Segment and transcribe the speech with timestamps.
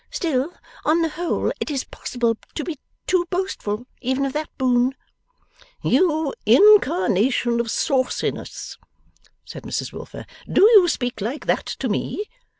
[0.09, 0.51] Still,
[0.83, 4.95] on the whole, it is possible to be too boastful even of that boon.'
[5.83, 8.79] 'You incarnation of sauciness,'
[9.45, 12.25] said Mrs Wilfer, 'do you speak like that to me?